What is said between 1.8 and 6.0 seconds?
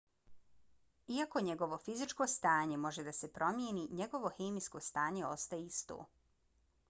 fizičko stanje može da se promijeni njegovo hemijsko stanje ostaje isto